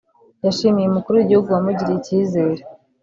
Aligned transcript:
yashimiye 0.45 0.87
Umukuru 0.89 1.15
w’Igihugu 1.17 1.49
wamugiriye 1.51 1.97
icyizere 1.99 2.61